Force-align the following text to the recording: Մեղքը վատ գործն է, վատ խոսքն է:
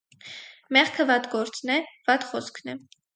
Մեղքը 0.77 1.05
վատ 1.11 1.29
գործն 1.33 1.73
է, 1.75 1.79
վատ 2.09 2.25
խոսքն 2.31 2.73
է: 2.75 2.79